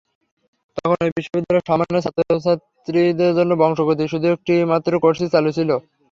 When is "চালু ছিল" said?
5.33-5.69